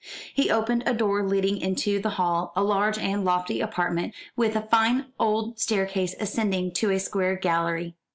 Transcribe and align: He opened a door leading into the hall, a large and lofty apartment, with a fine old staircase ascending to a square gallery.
He 0.33 0.49
opened 0.49 0.81
a 0.87 0.95
door 0.95 1.21
leading 1.23 1.59
into 1.61 1.99
the 1.99 2.09
hall, 2.17 2.53
a 2.55 2.63
large 2.63 2.97
and 2.97 3.23
lofty 3.23 3.61
apartment, 3.61 4.15
with 4.35 4.55
a 4.55 4.63
fine 4.63 5.13
old 5.19 5.59
staircase 5.59 6.15
ascending 6.19 6.71
to 6.71 6.89
a 6.89 6.99
square 6.99 7.35
gallery. 7.35 7.93